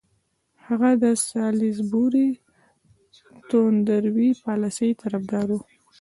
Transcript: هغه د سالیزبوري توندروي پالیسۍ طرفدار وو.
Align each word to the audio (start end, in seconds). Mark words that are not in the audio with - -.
هغه 0.67 0.89
د 1.03 1.05
سالیزبوري 1.29 2.29
توندروي 3.49 4.29
پالیسۍ 4.45 4.91
طرفدار 5.01 5.47
وو. 5.51 5.61